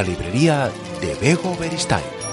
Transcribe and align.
la 0.00 0.06
librería 0.06 0.70
de 1.02 1.14
Bego 1.16 1.54
Beristain. 1.58 2.29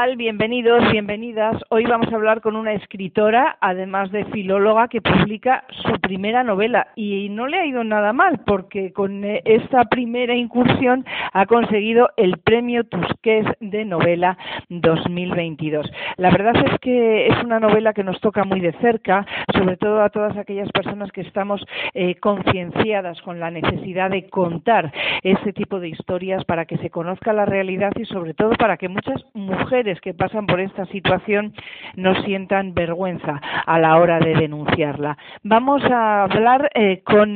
Tal? 0.00 0.16
Bienvenidos, 0.16 0.90
bienvenidas. 0.90 1.56
Hoy 1.68 1.84
vamos 1.84 2.10
a 2.10 2.16
hablar 2.16 2.40
con 2.40 2.56
una 2.56 2.72
escritora, 2.72 3.58
además 3.60 4.10
de 4.10 4.24
filóloga, 4.26 4.88
que 4.88 5.02
publica 5.02 5.64
su 5.82 5.92
primera 6.00 6.42
novela. 6.42 6.88
Y 6.96 7.28
no 7.28 7.46
le 7.46 7.58
ha 7.58 7.66
ido 7.66 7.84
nada 7.84 8.12
mal, 8.14 8.40
porque 8.46 8.92
con 8.92 9.24
eh, 9.24 9.42
esta 9.44 9.84
primera 9.84 10.34
incursión 10.34 11.04
ha 11.32 11.44
conseguido 11.44 12.08
el 12.16 12.38
premio 12.38 12.84
Tusqués 12.84 13.44
de 13.60 13.84
novela 13.84 14.38
2022. 14.70 15.90
La 16.16 16.30
verdad 16.30 16.54
es 16.64 16.78
que 16.80 17.26
es 17.26 17.44
una 17.44 17.60
novela 17.60 17.92
que 17.92 18.04
nos 18.04 18.20
toca 18.20 18.44
muy 18.44 18.60
de 18.60 18.72
cerca, 18.80 19.26
sobre 19.52 19.76
todo 19.76 20.02
a 20.02 20.08
todas 20.08 20.36
aquellas 20.38 20.70
personas 20.72 21.12
que 21.12 21.20
estamos 21.20 21.62
eh, 21.92 22.14
concienciadas 22.14 23.20
con 23.20 23.38
la 23.38 23.50
necesidad 23.50 24.10
de 24.10 24.30
contar 24.30 24.92
este 25.22 25.52
tipo 25.52 25.78
de 25.78 25.88
historias 25.88 26.44
para 26.46 26.64
que 26.64 26.78
se 26.78 26.88
conozca 26.88 27.34
la 27.34 27.44
realidad 27.44 27.92
y 27.96 28.06
sobre 28.06 28.32
todo 28.32 28.52
para 28.52 28.78
que 28.78 28.88
muchas 28.88 29.22
mujeres 29.34 29.89
que 30.00 30.14
pasan 30.14 30.46
por 30.46 30.60
esta 30.60 30.84
situación 30.86 31.54
no 31.96 32.14
sientan 32.22 32.74
vergüenza 32.74 33.40
a 33.66 33.78
la 33.78 33.96
hora 33.96 34.18
de 34.20 34.34
denunciarla. 34.34 35.16
Vamos 35.42 35.82
a 35.84 36.24
hablar 36.24 36.70
eh, 36.74 37.02
con 37.02 37.34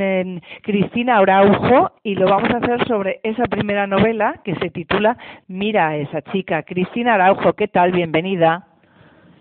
Cristina 0.63 1.17
Araujo 1.19 1.93
y 2.03 2.15
lo 2.15 2.27
vamos 2.29 2.51
a 2.51 2.59
hacer 2.59 2.87
sobre 2.87 3.21
esa 3.23 3.45
primera 3.45 3.87
novela 3.87 4.41
que 4.45 4.55
se 4.57 4.71
titula 4.71 5.17
Mira 5.49 5.89
a 5.89 5.97
esa 5.97 6.23
chica. 6.23 6.63
Cristina 6.63 7.15
Araujo, 7.15 7.55
¿qué 7.55 7.69
tal? 7.69 7.93
Bienvenida. 7.93 8.74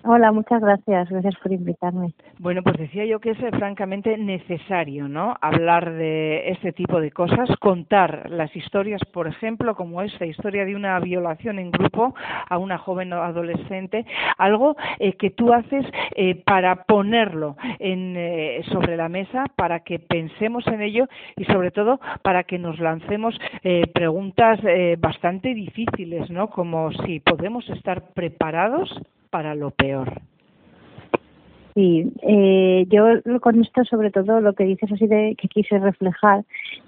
Hola, 0.06 0.34
muchas 0.34 0.62
gracias. 0.62 1.10
Gracias 1.10 1.36
por 1.42 1.54
invitarme. 1.54 2.14
Bueno, 2.40 2.62
pues 2.62 2.76
decía 2.76 3.06
yo 3.06 3.22
que 3.22 3.30
es 3.30 3.40
eh, 3.40 3.52
francamente 3.52 4.18
necesario, 4.18 5.08
¿no? 5.08 5.38
Hablar 5.40 5.94
de 5.94 6.50
este 6.50 6.74
tipo 6.74 7.00
de 7.00 7.12
cosas, 7.12 7.50
contar 7.62 8.30
las 8.30 8.54
historias, 8.54 9.00
por 9.14 9.28
ejemplo, 9.28 9.76
como 9.76 10.02
esta 10.02 10.26
historia 10.26 10.66
de 10.66 10.76
una 10.76 11.00
violación 11.00 11.58
en 11.58 11.72
grupo 11.72 12.14
a 12.50 12.58
una 12.58 12.78
joven 12.78 13.14
adolescente, 13.14 14.06
algo 14.38 14.76
eh, 15.00 15.14
que 15.14 15.30
tú 15.30 15.54
haces 15.54 15.86
eh, 16.16 16.36
para 16.36 16.84
ponerlo 16.84 17.56
en, 17.80 18.62
sobre 18.66 18.98
la 18.98 19.08
mesa, 19.08 19.46
para 19.56 19.82
que 19.82 20.00
pensemos 20.00 20.68
en 20.68 20.82
ello 20.82 21.08
y 21.38 21.46
sobre 21.46 21.72
todo 21.72 22.02
para 22.24 22.44
que 22.44 22.60
nos 22.60 22.78
lancemos 22.80 23.40
preguntas 23.94 24.60
bastante 25.00 25.54
difíciles, 25.54 26.30
¿no? 26.30 26.50
Como 26.50 26.92
si 26.92 27.20
podemos 27.22 27.68
estar 27.70 28.14
preparados 28.14 29.02
para 29.34 29.56
lo 29.56 29.72
peor. 29.72 30.22
Sí, 31.74 32.14
eh, 32.22 32.86
yo 32.88 33.04
con 33.42 33.60
esto 33.60 33.84
sobre 33.84 34.12
todo 34.12 34.42
lo 34.42 34.54
que 34.54 34.64
dices 34.64 34.92
así 34.92 35.08
de 35.08 35.36
que 35.36 35.48
quise 35.48 35.80
reflejar 35.80 36.44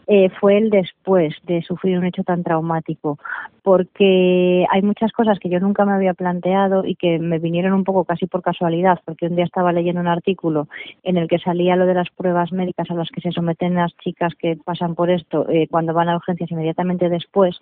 eh, 0.05 0.29
fue 0.39 0.59
el 0.59 0.69
después 0.69 1.33
de 1.47 1.63
sufrir 1.63 1.97
un 1.97 2.05
hecho 2.05 2.23
tan 2.23 2.43
traumático, 2.43 3.17
porque 3.63 4.63
hay 4.69 4.83
muchas 4.83 5.11
cosas 5.11 5.39
que 5.39 5.49
yo 5.49 5.59
nunca 5.59 5.85
me 5.85 5.93
había 5.93 6.13
planteado 6.13 6.85
y 6.85 6.93
que 6.93 7.17
me 7.17 7.39
vinieron 7.39 7.73
un 7.73 7.83
poco 7.83 8.03
casi 8.03 8.27
por 8.27 8.43
casualidad, 8.43 8.99
porque 9.05 9.25
un 9.25 9.35
día 9.35 9.45
estaba 9.45 9.73
leyendo 9.73 10.01
un 10.01 10.07
artículo 10.07 10.67
en 11.01 11.17
el 11.17 11.27
que 11.27 11.39
salía 11.39 11.75
lo 11.75 11.87
de 11.87 11.95
las 11.95 12.11
pruebas 12.11 12.51
médicas 12.51 12.91
a 12.91 12.93
las 12.93 13.09
que 13.09 13.21
se 13.21 13.31
someten 13.31 13.73
las 13.73 13.97
chicas 13.97 14.35
que 14.35 14.55
pasan 14.63 14.93
por 14.93 15.09
esto 15.09 15.49
eh, 15.49 15.67
cuando 15.67 15.95
van 15.95 16.09
a 16.09 16.15
urgencias 16.17 16.51
inmediatamente 16.51 17.09
después 17.09 17.59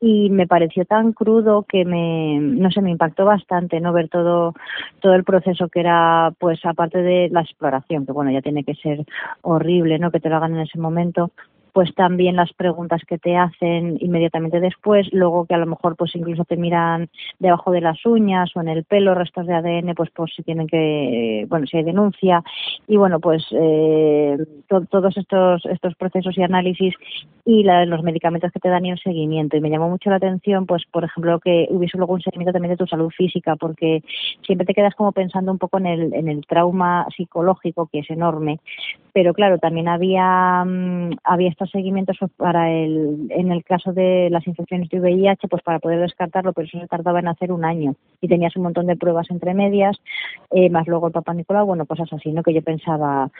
y 0.00 0.30
me 0.30 0.46
pareció 0.46 0.84
tan 0.84 1.12
crudo 1.12 1.62
que 1.62 1.84
me 1.84 2.38
no 2.38 2.70
sé 2.70 2.80
me 2.80 2.90
impactó 2.90 3.24
bastante 3.24 3.80
no 3.80 3.92
ver 3.92 4.08
todo 4.08 4.54
todo 5.00 5.14
el 5.14 5.24
proceso 5.24 5.68
que 5.68 5.80
era 5.80 6.32
pues 6.38 6.64
aparte 6.64 7.02
de 7.02 7.28
la 7.30 7.40
exploración 7.42 8.06
que 8.06 8.12
bueno 8.12 8.30
ya 8.30 8.42
tiene 8.42 8.64
que 8.64 8.74
ser 8.74 9.04
horrible 9.42 9.98
no 9.98 10.10
que 10.10 10.20
te 10.20 10.28
lo 10.28 10.36
hagan 10.36 10.54
en 10.54 10.60
ese 10.60 10.78
momento 10.78 11.30
pues 11.76 11.94
también 11.94 12.36
las 12.36 12.54
preguntas 12.54 13.02
que 13.06 13.18
te 13.18 13.36
hacen 13.36 13.98
inmediatamente 14.00 14.60
después, 14.60 15.06
luego 15.12 15.44
que 15.44 15.54
a 15.54 15.58
lo 15.58 15.66
mejor 15.66 15.94
pues 15.94 16.16
incluso 16.16 16.46
te 16.46 16.56
miran 16.56 17.10
debajo 17.38 17.70
de 17.70 17.82
las 17.82 18.06
uñas 18.06 18.50
o 18.56 18.62
en 18.62 18.68
el 18.68 18.84
pelo 18.84 19.14
restos 19.14 19.46
de 19.46 19.52
ADN, 19.52 19.94
pues 19.94 20.08
por 20.08 20.30
si 20.30 20.42
tienen 20.42 20.68
que, 20.68 21.44
bueno, 21.50 21.66
si 21.66 21.76
hay 21.76 21.84
denuncia. 21.84 22.42
Y 22.88 22.96
bueno, 22.96 23.20
pues 23.20 23.44
eh, 23.50 24.38
todos 24.68 25.18
estos 25.18 25.66
estos 25.66 25.94
procesos 25.96 26.38
y 26.38 26.42
análisis 26.42 26.94
y 27.44 27.62
la, 27.62 27.84
los 27.84 28.02
medicamentos 28.02 28.52
que 28.52 28.58
te 28.58 28.70
dan 28.70 28.86
y 28.86 28.92
el 28.92 28.98
seguimiento. 28.98 29.58
Y 29.58 29.60
me 29.60 29.68
llamó 29.68 29.90
mucho 29.90 30.08
la 30.08 30.16
atención, 30.16 30.64
pues 30.64 30.82
por 30.90 31.04
ejemplo 31.04 31.40
que 31.40 31.66
hubiese 31.68 31.98
luego 31.98 32.14
un 32.14 32.22
seguimiento 32.22 32.54
también 32.54 32.72
de 32.72 32.78
tu 32.78 32.86
salud 32.86 33.10
física, 33.10 33.54
porque 33.56 34.02
siempre 34.46 34.66
te 34.66 34.72
quedas 34.72 34.94
como 34.94 35.12
pensando 35.12 35.52
un 35.52 35.58
poco 35.58 35.76
en 35.76 35.84
el 35.84 36.14
en 36.14 36.28
el 36.28 36.46
trauma 36.46 37.06
psicológico 37.14 37.86
que 37.92 37.98
es 37.98 38.08
enorme, 38.08 38.60
pero 39.16 39.32
claro 39.32 39.56
también 39.56 39.88
había 39.88 40.62
mm, 40.62 41.12
había 41.24 41.48
estas 41.48 41.70
seguimientos 41.70 42.18
para 42.36 42.70
el, 42.70 43.28
en 43.30 43.50
el 43.50 43.64
caso 43.64 43.94
de 43.94 44.28
las 44.30 44.46
infecciones 44.46 44.90
de 44.90 45.00
VIH, 45.00 45.48
pues 45.48 45.62
para 45.62 45.78
poder 45.78 46.00
descartarlo, 46.00 46.52
pero 46.52 46.66
eso 46.66 46.78
se 46.78 46.86
tardaba 46.86 47.20
en 47.20 47.28
hacer 47.28 47.50
un 47.50 47.64
año 47.64 47.94
y 48.20 48.28
tenías 48.28 48.54
un 48.56 48.64
montón 48.64 48.86
de 48.86 48.94
pruebas 48.94 49.30
entre 49.30 49.54
medias, 49.54 49.96
eh, 50.50 50.68
más 50.68 50.86
luego 50.86 51.06
el 51.06 51.14
Papa 51.14 51.32
Nicolau, 51.32 51.64
bueno, 51.64 51.86
cosas 51.86 52.12
así, 52.12 52.30
¿no? 52.30 52.42
Que 52.42 52.52
yo 52.52 52.60
pensaba, 52.60 53.30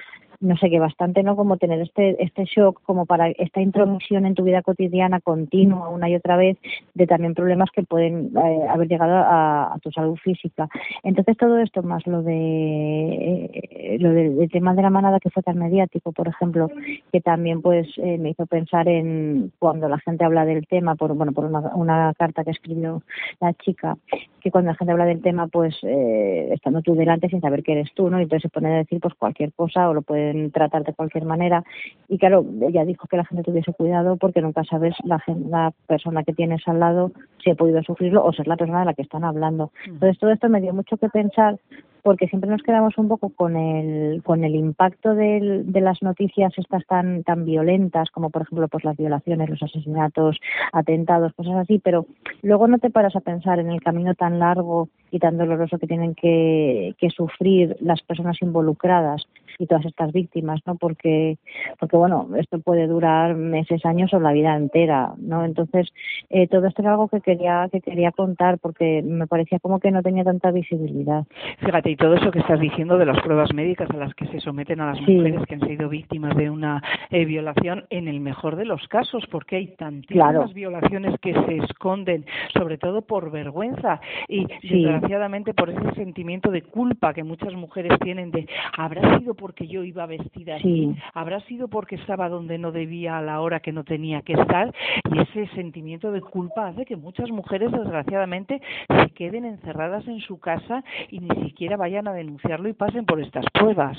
no 0.40 0.56
sé, 0.56 0.70
que 0.70 0.78
bastante, 0.78 1.22
¿no? 1.22 1.36
Como 1.36 1.56
tener 1.56 1.80
este, 1.80 2.22
este 2.22 2.44
shock, 2.44 2.82
como 2.84 3.06
para 3.06 3.28
esta 3.30 3.60
intromisión 3.60 4.26
en 4.26 4.34
tu 4.34 4.44
vida 4.44 4.62
cotidiana 4.62 5.20
continua 5.20 5.88
una 5.88 6.08
y 6.08 6.16
otra 6.16 6.36
vez, 6.36 6.58
de 6.94 7.06
también 7.06 7.34
problemas 7.34 7.70
que 7.70 7.82
pueden 7.82 8.32
eh, 8.36 8.66
haber 8.68 8.88
llegado 8.88 9.16
a, 9.16 9.76
tu 9.82 9.90
salud 9.92 10.16
física. 10.16 10.68
Entonces 11.02 11.36
todo 11.36 11.58
esto, 11.58 11.82
más 11.82 12.06
lo 12.06 12.22
de 12.22 13.44
eh, 13.52 13.96
lo 14.00 14.10
del 14.10 14.50
tema 14.50 14.74
de 14.74 14.82
la 14.82 14.90
manada 14.90 15.20
que 15.20 15.30
fue 15.30 15.42
tan 15.42 15.58
mediático, 15.58 16.12
por 16.12 16.28
ejemplo, 16.28 16.70
que 17.12 17.20
también 17.20 17.62
pues 17.62 17.86
eh, 17.98 18.18
me 18.18 18.30
hizo 18.30 18.46
pensar 18.46 18.88
en 18.88 19.52
cuando 19.58 19.88
la 19.88 19.98
gente 19.98 20.24
habla 20.24 20.44
del 20.44 20.66
tema, 20.66 20.94
por 20.94 21.14
bueno, 21.14 21.32
por 21.32 21.44
una, 21.44 21.60
una 21.74 22.14
carta 22.14 22.44
que 22.44 22.50
escribió 22.50 23.02
la 23.40 23.52
chica, 23.54 23.96
que 24.40 24.50
cuando 24.50 24.70
la 24.70 24.76
gente 24.76 24.92
habla 24.92 25.04
del 25.04 25.22
tema, 25.22 25.46
pues 25.48 25.76
estando 25.82 26.82
tú 26.82 26.94
delante 26.94 27.28
sin 27.28 27.40
saber 27.40 27.62
que 27.62 27.72
eres 27.72 27.92
tú, 27.94 28.10
¿no? 28.10 28.18
Y 28.18 28.24
entonces 28.24 28.42
se 28.42 28.48
pone 28.48 28.68
a 28.68 28.78
decir 28.78 29.00
pues 29.00 29.14
cualquier 29.14 29.52
cosa 29.52 29.88
o 29.88 29.94
lo 29.94 30.02
puede 30.32 30.50
tratar 30.50 30.84
de 30.84 30.94
cualquier 30.94 31.24
manera. 31.24 31.64
Y 32.08 32.18
claro, 32.18 32.44
ella 32.62 32.84
dijo 32.84 33.06
que 33.08 33.16
la 33.16 33.24
gente 33.24 33.42
tuviese 33.42 33.72
cuidado 33.72 34.16
porque 34.16 34.40
nunca 34.40 34.64
sabes 34.64 34.94
la, 35.04 35.22
la 35.48 35.72
persona 35.86 36.24
que 36.24 36.32
tienes 36.32 36.66
al 36.66 36.80
lado 36.80 37.12
si 37.42 37.50
ha 37.50 37.54
podido 37.54 37.82
sufrirlo 37.82 38.24
o 38.24 38.32
ser 38.32 38.46
la 38.46 38.56
persona 38.56 38.80
de 38.80 38.86
la 38.86 38.94
que 38.94 39.02
están 39.02 39.24
hablando. 39.24 39.70
Entonces 39.86 40.18
todo 40.18 40.30
esto 40.30 40.48
me 40.48 40.60
dio 40.60 40.72
mucho 40.72 40.96
que 40.96 41.08
pensar 41.08 41.58
porque 42.06 42.28
siempre 42.28 42.48
nos 42.48 42.62
quedamos 42.62 42.96
un 42.98 43.08
poco 43.08 43.30
con 43.30 43.56
el 43.56 44.22
con 44.22 44.44
el 44.44 44.54
impacto 44.54 45.16
de 45.16 45.80
las 45.80 46.00
noticias 46.02 46.52
estas 46.56 46.86
tan 46.86 47.24
tan 47.24 47.44
violentas 47.44 48.10
como 48.12 48.30
por 48.30 48.42
ejemplo 48.42 48.68
pues 48.68 48.84
las 48.84 48.96
violaciones 48.96 49.50
los 49.50 49.60
asesinatos 49.60 50.38
atentados 50.72 51.32
cosas 51.32 51.56
así 51.56 51.80
pero 51.82 52.06
luego 52.42 52.68
no 52.68 52.78
te 52.78 52.90
paras 52.90 53.16
a 53.16 53.20
pensar 53.22 53.58
en 53.58 53.70
el 53.70 53.82
camino 53.82 54.14
tan 54.14 54.38
largo 54.38 54.88
y 55.10 55.18
tan 55.18 55.36
doloroso 55.36 55.78
que 55.78 55.88
tienen 55.88 56.14
que, 56.14 56.94
que 56.98 57.10
sufrir 57.10 57.76
las 57.80 58.00
personas 58.02 58.40
involucradas 58.40 59.26
y 59.58 59.66
todas 59.66 59.84
estas 59.86 60.12
víctimas, 60.12 60.60
¿no? 60.66 60.76
Porque, 60.76 61.38
porque 61.78 61.96
bueno, 61.96 62.28
esto 62.36 62.58
puede 62.60 62.86
durar 62.86 63.34
meses, 63.34 63.84
años 63.84 64.12
o 64.12 64.20
la 64.20 64.32
vida 64.32 64.56
entera, 64.56 65.12
¿no? 65.18 65.44
Entonces, 65.44 65.92
eh, 66.30 66.46
todo 66.48 66.66
esto 66.66 66.82
es 66.82 66.88
algo 66.88 67.08
que 67.08 67.20
quería, 67.20 67.68
que 67.70 67.80
quería 67.80 68.12
contar 68.12 68.58
porque 68.58 69.02
me 69.02 69.26
parecía 69.26 69.58
como 69.58 69.80
que 69.80 69.90
no 69.90 70.02
tenía 70.02 70.24
tanta 70.24 70.50
visibilidad. 70.50 71.24
Fíjate, 71.58 71.90
y 71.90 71.96
todo 71.96 72.14
eso 72.14 72.30
que 72.30 72.40
estás 72.40 72.60
diciendo 72.60 72.98
de 72.98 73.06
las 73.06 73.20
pruebas 73.20 73.52
médicas 73.54 73.90
a 73.90 73.96
las 73.96 74.14
que 74.14 74.26
se 74.26 74.40
someten 74.40 74.80
a 74.80 74.86
las 74.86 75.00
mujeres 75.00 75.42
que 75.46 75.54
han 75.54 75.66
sido 75.66 75.88
víctimas 75.88 76.36
de 76.36 76.50
una 76.50 76.82
eh, 77.10 77.24
violación, 77.24 77.84
en 77.90 78.08
el 78.08 78.20
mejor 78.20 78.56
de 78.56 78.64
los 78.64 78.86
casos, 78.88 79.24
porque 79.30 79.56
hay 79.56 79.66
tantísimas 79.76 80.52
violaciones 80.54 81.18
que 81.20 81.32
se 81.32 81.56
esconden, 81.58 82.24
sobre 82.52 82.78
todo 82.78 83.02
por 83.02 83.30
vergüenza 83.30 84.00
y 84.28 84.46
desgraciadamente 84.62 85.54
por 85.54 85.70
ese 85.70 85.94
sentimiento 85.94 86.50
de 86.50 86.62
culpa 86.62 87.14
que 87.14 87.24
muchas 87.24 87.54
mujeres 87.54 87.98
tienen 88.00 88.30
de 88.30 88.46
habrá 88.76 89.18
sido 89.18 89.34
porque 89.46 89.68
yo 89.68 89.84
iba 89.84 90.04
vestida 90.06 90.56
así, 90.56 90.92
habrá 91.14 91.38
sido 91.42 91.68
porque 91.68 91.94
estaba 91.94 92.28
donde 92.28 92.58
no 92.58 92.72
debía 92.72 93.16
a 93.16 93.22
la 93.22 93.40
hora 93.40 93.60
que 93.60 93.70
no 93.70 93.84
tenía 93.84 94.20
que 94.22 94.32
estar 94.32 94.74
y 95.08 95.20
ese 95.20 95.46
sentimiento 95.54 96.10
de 96.10 96.20
culpa 96.20 96.66
hace 96.66 96.84
que 96.84 96.96
muchas 96.96 97.30
mujeres 97.30 97.70
desgraciadamente 97.70 98.60
se 98.88 99.10
queden 99.10 99.44
encerradas 99.44 100.04
en 100.08 100.18
su 100.18 100.40
casa 100.40 100.82
y 101.10 101.20
ni 101.20 101.44
siquiera 101.44 101.76
vayan 101.76 102.08
a 102.08 102.12
denunciarlo 102.12 102.68
y 102.68 102.72
pasen 102.72 103.06
por 103.06 103.20
estas 103.20 103.44
pruebas. 103.52 103.96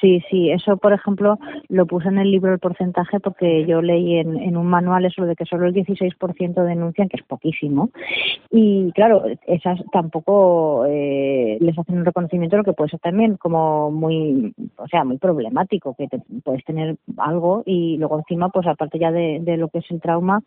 Sí, 0.00 0.22
sí, 0.30 0.50
eso 0.50 0.76
por 0.76 0.92
ejemplo 0.92 1.38
lo 1.68 1.86
puse 1.86 2.08
en 2.08 2.18
el 2.18 2.30
libro 2.30 2.52
el 2.52 2.58
porcentaje 2.58 3.20
porque 3.20 3.66
yo 3.66 3.82
leí 3.82 4.16
en, 4.16 4.36
en 4.36 4.56
un 4.56 4.66
manual 4.66 5.04
eso 5.04 5.24
de 5.24 5.36
que 5.36 5.44
solo 5.44 5.66
el 5.66 5.74
16% 5.74 6.64
denuncian, 6.64 7.08
que 7.08 7.16
es 7.16 7.22
poquísimo. 7.22 7.90
Y 8.50 8.92
claro, 8.92 9.24
esas 9.46 9.80
tampoco 9.92 10.86
eh, 10.88 11.58
les 11.60 11.78
hacen 11.78 11.98
un 11.98 12.04
reconocimiento, 12.04 12.56
lo 12.56 12.64
que 12.64 12.72
puede 12.72 12.90
ser 12.90 13.00
también 13.00 13.36
como 13.36 13.90
muy, 13.90 14.54
o 14.76 14.88
sea, 14.88 15.04
muy 15.04 15.18
problemático, 15.18 15.94
que 15.94 16.08
te, 16.08 16.20
puedes 16.44 16.64
tener 16.64 16.96
algo 17.18 17.62
y 17.66 17.96
luego 17.98 18.18
encima, 18.18 18.48
pues 18.48 18.66
aparte 18.66 18.98
ya 18.98 19.12
de, 19.12 19.38
de 19.40 19.56
lo 19.56 19.68
que 19.68 19.78
es 19.78 19.90
el 19.90 20.00
trauma, 20.00 20.42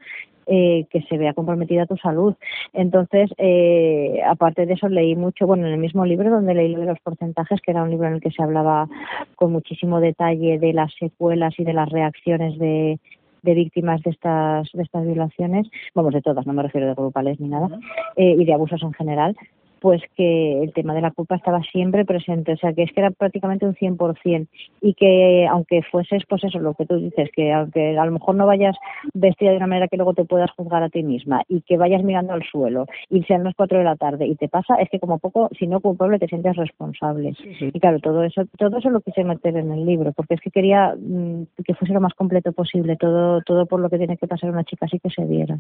eh, 0.47 0.85
que 0.89 1.01
se 1.03 1.17
vea 1.17 1.33
comprometida 1.33 1.85
tu 1.85 1.97
salud. 1.97 2.35
Entonces, 2.73 3.31
eh, 3.37 4.21
aparte 4.25 4.65
de 4.65 4.73
eso, 4.73 4.87
leí 4.89 5.15
mucho, 5.15 5.47
bueno, 5.47 5.67
en 5.67 5.73
el 5.73 5.79
mismo 5.79 6.05
libro 6.05 6.29
donde 6.29 6.53
leí 6.53 6.73
lo 6.73 6.81
de 6.81 6.87
los 6.87 6.99
porcentajes, 6.99 7.61
que 7.61 7.71
era 7.71 7.83
un 7.83 7.89
libro 7.89 8.07
en 8.07 8.15
el 8.15 8.21
que 8.21 8.31
se 8.31 8.43
hablaba 8.43 8.87
con 9.35 9.51
muchísimo 9.51 9.99
detalle 9.99 10.59
de 10.59 10.73
las 10.73 10.93
secuelas 10.99 11.53
y 11.57 11.63
de 11.63 11.73
las 11.73 11.89
reacciones 11.89 12.57
de, 12.59 12.99
de 13.45 13.53
víctimas 13.53 14.01
de 14.01 14.09
estas 14.09 14.69
de 14.73 14.83
estas 14.83 15.05
violaciones, 15.05 15.67
vamos, 15.93 16.13
de 16.13 16.21
todas, 16.21 16.45
no 16.45 16.53
me 16.53 16.63
refiero 16.63 16.87
de 16.87 16.93
grupales 16.95 17.39
ni 17.39 17.47
nada, 17.47 17.69
eh, 18.17 18.35
y 18.37 18.43
de 18.43 18.53
abusos 18.53 18.81
en 18.81 18.93
general, 18.93 19.37
pues 19.85 20.01
que 20.15 20.63
el 20.63 20.73
tema 20.73 20.95
de 20.95 21.01
la 21.01 21.11
culpa 21.11 21.35
estaba 21.35 21.61
siempre 21.61 22.05
presente, 22.05 22.53
o 22.53 22.57
sea, 22.57 22.73
que 22.73 22.81
es 22.81 22.91
que 22.91 23.01
era 23.01 23.11
prácticamente 23.11 23.67
un 23.67 23.75
100% 23.75 24.47
y 24.81 24.95
que 24.95 25.45
aunque 25.47 25.83
fueses, 25.83 26.23
pues 26.27 26.43
eso, 26.43 26.57
lo 26.57 26.73
que 26.73 26.87
tú 26.87 26.97
dices, 26.97 27.29
que 27.35 27.53
aunque 27.53 27.95
a 27.95 28.03
lo 28.03 28.11
mejor 28.11 28.33
no 28.33 28.47
vayas 28.47 28.75
vestida 29.13 29.51
de 29.51 29.57
una 29.57 29.67
manera 29.67 29.87
que 29.87 29.97
luego 29.97 30.15
te 30.15 30.25
puedas 30.25 30.49
juzgar 30.57 30.81
a 30.81 30.89
ti 30.89 31.03
misma 31.03 31.43
y 31.47 31.61
que 31.61 31.77
vayas 31.77 32.01
mirando 32.01 32.33
al 32.33 32.41
suelo 32.41 32.87
y 33.11 33.21
sean 33.25 33.43
las 33.43 33.53
4 33.53 33.77
de 33.77 33.83
la 33.83 33.95
tarde 33.95 34.25
y 34.25 34.33
te 34.33 34.47
pasa, 34.47 34.73
es 34.77 34.89
que 34.89 34.99
como 34.99 35.19
poco, 35.19 35.49
si 35.59 35.67
no 35.67 35.79
culpable, 35.81 36.17
te 36.17 36.29
sientes 36.29 36.55
responsable. 36.55 37.35
Y 37.59 37.79
claro, 37.79 37.99
todo 37.99 38.23
eso 38.23 38.41
todo 38.57 38.79
eso 38.79 38.89
lo 38.89 39.01
quise 39.01 39.23
meter 39.23 39.55
en 39.55 39.71
el 39.71 39.85
libro, 39.85 40.13
porque 40.13 40.33
es 40.33 40.41
que 40.41 40.49
quería 40.49 40.95
mm, 40.97 41.43
que 41.63 41.75
fuese 41.75 41.93
lo 41.93 42.01
más 42.01 42.15
completo 42.15 42.53
posible, 42.53 42.95
todo 42.95 43.41
todo 43.41 43.67
por 43.67 43.81
lo 43.81 43.91
que 43.91 43.99
tiene 43.99 44.17
que 44.17 44.25
pasar 44.25 44.49
una 44.49 44.63
chica 44.63 44.87
así 44.87 44.97
que 44.97 45.11
se 45.11 45.25
viera. 45.25 45.59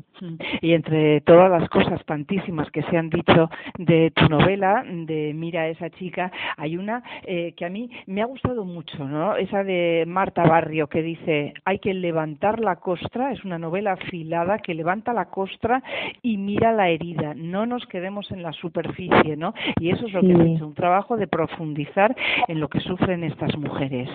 Y 0.61 0.73
entre 0.73 1.21
todas 1.21 1.51
las 1.51 1.69
cosas 1.69 2.03
tantísimas 2.05 2.71
que 2.71 2.81
se 2.81 2.97
han 2.97 3.11
dicho 3.11 3.51
de 3.77 4.14
tu 4.15 4.27
novela 4.29 4.83
de 4.85 5.33
Mira 5.35 5.61
a 5.61 5.67
esa 5.67 5.89
chica, 5.91 6.31
hay 6.57 6.77
una 6.77 7.03
eh, 7.23 7.53
que 7.55 7.65
a 7.65 7.69
mí 7.69 7.89
me 8.07 8.21
ha 8.21 8.25
gustado 8.25 8.65
mucho, 8.65 9.05
¿no? 9.05 9.35
Esa 9.35 9.63
de 9.63 10.05
Marta 10.07 10.43
Barrio 10.43 10.87
que 10.87 11.01
dice, 11.01 11.53
hay 11.65 11.79
que 11.79 11.93
levantar 11.93 12.59
la 12.59 12.77
costra, 12.77 13.31
es 13.31 13.43
una 13.43 13.59
novela 13.59 13.93
afilada 13.93 14.59
que 14.59 14.73
levanta 14.73 15.13
la 15.13 15.25
costra 15.25 15.83
y 16.21 16.37
mira 16.37 16.71
la 16.71 16.89
herida, 16.89 17.33
no 17.35 17.65
nos 17.65 17.85
quedemos 17.87 18.31
en 18.31 18.41
la 18.41 18.53
superficie, 18.53 19.35
¿no? 19.35 19.53
Y 19.79 19.91
eso 19.91 20.07
es 20.07 20.13
lo 20.13 20.21
que 20.21 20.33
ha 20.33 20.45
hecho, 20.45 20.67
un 20.67 20.73
trabajo 20.73 21.17
de 21.17 21.27
profundizar 21.27 22.15
en 22.47 22.59
lo 22.59 22.69
que 22.69 22.79
sufren 22.79 23.23
estas 23.23 23.55
mujeres. 23.57 24.09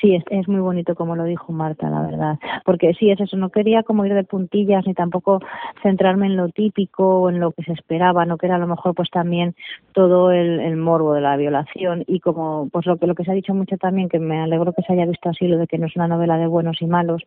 Sí, 0.00 0.16
es, 0.30 0.48
muy 0.48 0.60
bonito 0.60 0.94
como 0.94 1.16
lo 1.16 1.24
dijo 1.24 1.52
Marta, 1.52 1.90
la 1.90 2.02
verdad. 2.02 2.38
Porque 2.64 2.94
sí, 2.94 3.10
es 3.10 3.20
eso, 3.20 3.36
no 3.36 3.50
quería 3.50 3.82
como 3.82 4.06
ir 4.06 4.14
de 4.14 4.22
puntillas 4.22 4.86
ni 4.86 4.94
tampoco 4.94 5.40
centrarme 5.82 6.26
en 6.26 6.36
lo 6.36 6.48
típico 6.50 7.22
o 7.22 7.30
en 7.30 7.40
lo 7.40 7.50
que 7.50 7.64
se 7.64 7.72
esperaba, 7.72 8.24
no 8.24 8.38
que 8.38 8.46
era 8.46 8.56
a 8.56 8.60
lo 8.60 8.68
mejor 8.68 8.94
pues 8.94 9.10
también 9.10 9.56
todo 9.92 10.30
el, 10.30 10.60
el 10.60 10.76
morbo 10.76 11.14
de 11.14 11.20
la 11.20 11.36
violación. 11.36 12.04
Y 12.06 12.20
como 12.20 12.68
pues 12.70 12.86
lo 12.86 12.96
que, 12.96 13.08
lo 13.08 13.14
que 13.16 13.24
se 13.24 13.32
ha 13.32 13.34
dicho 13.34 13.54
mucho 13.54 13.76
también, 13.76 14.08
que 14.08 14.20
me 14.20 14.40
alegro 14.40 14.72
que 14.72 14.82
se 14.82 14.92
haya 14.92 15.06
visto 15.06 15.30
así, 15.30 15.48
lo 15.48 15.58
de 15.58 15.66
que 15.66 15.78
no 15.78 15.86
es 15.86 15.96
una 15.96 16.06
novela 16.06 16.38
de 16.38 16.46
buenos 16.46 16.80
y 16.80 16.86
malos, 16.86 17.22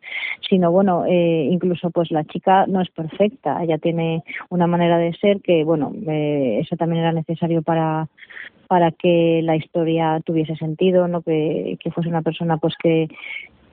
sino 0.48 0.72
bueno, 0.72 1.04
eh, 1.06 1.48
incluso 1.50 1.90
pues 1.90 2.10
la 2.10 2.24
chica 2.24 2.66
no 2.66 2.80
es 2.80 2.90
perfecta, 2.90 3.62
ella 3.62 3.76
tiene 3.78 4.24
una 4.48 4.66
manera 4.66 4.96
de 4.96 5.12
ser 5.14 5.42
que 5.42 5.64
bueno, 5.64 5.92
eh, 6.08 6.60
eso 6.62 6.76
también 6.76 7.02
era 7.02 7.12
necesario 7.12 7.62
para 7.62 8.08
para 8.72 8.90
que 8.90 9.42
la 9.44 9.54
historia 9.54 10.18
tuviese 10.24 10.56
sentido, 10.56 11.06
no 11.06 11.20
que, 11.20 11.76
fuese 11.94 12.08
una 12.08 12.22
persona 12.22 12.51
pues 12.58 12.74
que 12.82 13.08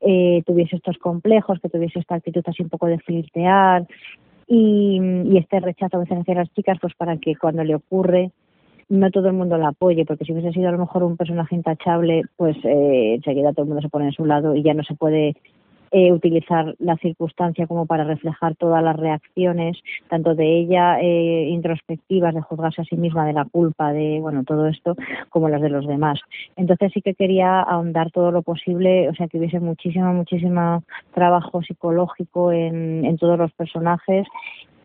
eh, 0.01 0.43
tuviese 0.45 0.77
estos 0.77 0.97
complejos, 0.97 1.59
que 1.59 1.69
tuviese 1.69 1.99
esta 1.99 2.15
actitud 2.15 2.43
así 2.45 2.63
un 2.63 2.69
poco 2.69 2.87
de 2.87 2.99
flirtear 2.99 3.85
y, 4.47 5.37
este 5.37 5.59
rechazo 5.59 5.97
a 5.97 5.99
veces 6.01 6.17
hacia 6.19 6.35
las 6.35 6.53
chicas, 6.53 6.77
pues 6.81 6.93
para 6.95 7.17
que 7.17 7.35
cuando 7.35 7.63
le 7.63 7.75
ocurre 7.75 8.31
no 8.89 9.11
todo 9.11 9.27
el 9.27 9.33
mundo 9.33 9.57
la 9.57 9.69
apoye, 9.69 10.03
porque 10.05 10.25
si 10.25 10.33
hubiese 10.33 10.51
sido 10.51 10.69
a 10.69 10.71
lo 10.71 10.79
mejor 10.79 11.03
un 11.03 11.15
personaje 11.15 11.53
intachable, 11.53 12.23
pues 12.37 12.57
eh, 12.63 13.15
enseguida 13.15 13.53
todo 13.53 13.63
el 13.63 13.67
mundo 13.67 13.83
se 13.83 13.89
pone 13.89 14.05
en 14.05 14.13
su 14.13 14.25
lado 14.25 14.55
y 14.55 14.63
ya 14.63 14.73
no 14.73 14.83
se 14.83 14.95
puede 14.95 15.35
eh, 15.91 16.11
utilizar 16.11 16.75
la 16.79 16.97
circunstancia 16.97 17.67
como 17.67 17.85
para 17.85 18.03
reflejar 18.03 18.55
todas 18.55 18.83
las 18.83 18.95
reacciones, 18.95 19.77
tanto 20.09 20.35
de 20.35 20.59
ella 20.59 20.99
eh, 21.01 21.47
introspectivas, 21.49 22.33
de 22.33 22.41
juzgarse 22.41 22.81
a 22.81 22.85
sí 22.85 22.95
misma, 22.95 23.25
de 23.25 23.33
la 23.33 23.45
culpa, 23.45 23.91
de 23.91 24.19
bueno 24.19 24.43
todo 24.43 24.67
esto, 24.67 24.95
como 25.29 25.49
las 25.49 25.61
de 25.61 25.69
los 25.69 25.87
demás. 25.87 26.19
Entonces 26.55 26.91
sí 26.93 27.01
que 27.01 27.13
quería 27.13 27.61
ahondar 27.61 28.11
todo 28.11 28.31
lo 28.31 28.41
posible, 28.41 29.09
o 29.09 29.15
sea 29.15 29.27
que 29.27 29.37
hubiese 29.37 29.59
muchísimo, 29.59 30.13
muchísimo 30.13 30.83
trabajo 31.13 31.61
psicológico 31.61 32.51
en, 32.51 33.05
en 33.05 33.17
todos 33.17 33.37
los 33.37 33.51
personajes 33.53 34.27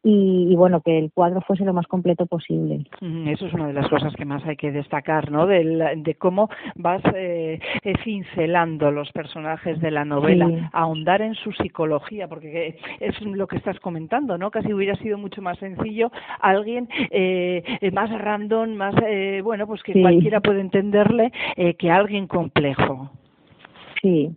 y, 0.07 0.55
bueno, 0.55 0.83
que 0.83 0.99
el 0.99 1.11
cuadro 1.11 1.41
fuese 1.41 1.65
lo 1.65 1.73
más 1.73 1.87
completo 1.87 2.27
posible. 2.27 2.85
Eso 3.27 3.47
es 3.47 3.55
una 3.55 3.69
de 3.69 3.73
las 3.73 3.89
cosas 3.89 4.15
que 4.15 4.27
más 4.27 4.45
hay 4.45 4.57
que 4.57 4.71
destacar, 4.71 5.31
¿no? 5.31 5.47
De, 5.47 6.17
cómo 6.19 6.51
vas 6.75 7.03
eh, 7.15 7.59
eh, 7.83 7.93
cincelando 8.05 8.91
los 8.91 9.11
personajes 9.13 9.81
de 9.81 9.91
la 9.91 10.05
novela, 10.05 10.71
ahondar 10.73 11.23
en 11.23 11.35
su 11.35 11.53
psicología, 11.53 12.29
porque 12.29 12.77
es 13.01 13.19
lo 13.23 13.47
que 13.47 13.57
estás 13.57 13.81
comentando, 13.81 14.37
¿no? 14.37 14.51
Casi 14.51 14.75
hubiera 14.75 14.95
sido 14.97 15.17
mucho 15.17 15.41
más 15.41 15.59
sencillo 15.59 16.13
alguien 16.39 16.87
eh, 17.11 17.63
más 17.93 18.11
random, 18.11 18.75
más, 18.75 18.95
bueno, 19.43 19.67
pues 19.67 19.83
que 19.83 19.99
cualquiera 20.01 20.41
puede 20.41 20.61
entenderle 20.61 21.33
que 21.79 21.91
alguien 21.91 22.27
complejo. 22.27 23.11
Sí, 24.03 24.37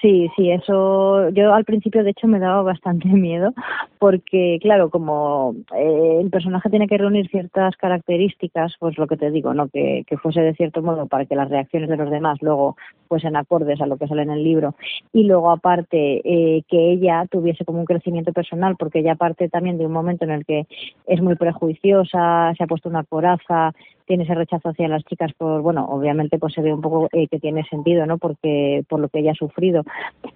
Sí, 0.00 0.30
sí, 0.34 0.50
eso 0.50 1.28
yo 1.30 1.52
al 1.52 1.64
principio 1.64 2.02
de 2.02 2.10
hecho 2.10 2.26
me 2.26 2.38
daba 2.38 2.62
bastante 2.62 3.08
miedo 3.08 3.52
porque 3.98 4.58
claro, 4.62 4.88
como 4.88 5.54
eh, 5.76 6.18
el 6.20 6.30
personaje 6.30 6.70
tiene 6.70 6.86
que 6.86 6.96
reunir 6.96 7.28
ciertas 7.28 7.76
características, 7.76 8.74
pues 8.78 8.96
lo 8.96 9.06
que 9.06 9.16
te 9.16 9.30
digo, 9.30 9.52
no 9.52 9.68
que, 9.68 10.04
que 10.06 10.16
fuese 10.16 10.40
de 10.40 10.54
cierto 10.54 10.82
modo 10.82 11.06
para 11.06 11.26
que 11.26 11.34
las 11.34 11.50
reacciones 11.50 11.90
de 11.90 11.96
los 11.96 12.10
demás 12.10 12.38
luego 12.40 12.76
fuesen 13.08 13.36
acordes 13.36 13.80
a 13.80 13.86
lo 13.86 13.98
que 13.98 14.08
sale 14.08 14.22
en 14.22 14.30
el 14.30 14.42
libro 14.42 14.74
y 15.12 15.24
luego 15.24 15.50
aparte 15.50 16.22
eh, 16.24 16.62
que 16.68 16.92
ella 16.92 17.26
tuviese 17.30 17.64
como 17.64 17.80
un 17.80 17.86
crecimiento 17.86 18.32
personal 18.32 18.76
porque 18.78 19.00
ella 19.00 19.16
parte 19.16 19.48
también 19.48 19.76
de 19.76 19.86
un 19.86 19.92
momento 19.92 20.24
en 20.24 20.30
el 20.30 20.46
que 20.46 20.66
es 21.06 21.20
muy 21.20 21.34
prejuiciosa, 21.36 22.54
se 22.56 22.64
ha 22.64 22.66
puesto 22.66 22.88
una 22.88 23.04
coraza, 23.04 23.72
tiene 24.08 24.24
ese 24.24 24.34
rechazo 24.34 24.70
hacia 24.70 24.88
las 24.88 25.04
chicas 25.04 25.32
por, 25.36 25.60
bueno, 25.60 25.84
obviamente 25.84 26.38
pues 26.38 26.54
se 26.54 26.62
ve 26.62 26.72
un 26.72 26.80
poco 26.80 27.08
eh, 27.12 27.28
que 27.28 27.38
tiene 27.38 27.62
sentido, 27.64 28.06
¿no? 28.06 28.18
Porque 28.18 28.82
por 28.88 28.98
lo 28.98 29.08
que 29.08 29.20
ella 29.20 29.32
ha 29.32 29.34
sufrido. 29.34 29.84